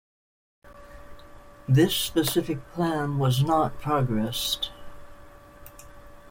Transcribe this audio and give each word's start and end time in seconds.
This 1.69 1.95
specific 1.95 2.67
plan 2.71 3.19
was 3.19 3.43
not 3.43 3.79
progressed. 3.79 4.71